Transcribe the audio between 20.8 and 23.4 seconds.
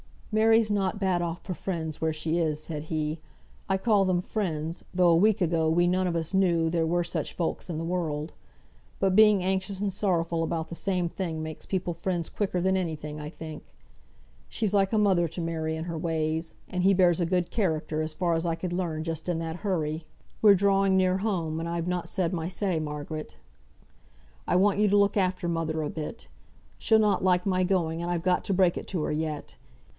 near home, and I've not said my say, Margaret.